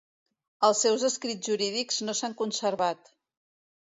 Els 0.69 0.79
seus 0.85 1.03
escrits 1.11 1.49
jurídics 1.51 2.03
no 2.07 2.17
s'han 2.21 2.37
conservat. 2.43 3.13